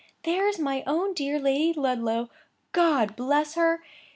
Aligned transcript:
there's 0.23 0.57
my 0.57 0.81
own 0.87 1.13
dear 1.13 1.37
Lady 1.37 1.73
Ludlow, 1.79 2.27
God 2.71 3.15
bless 3.15 3.53
her! 3.53 3.83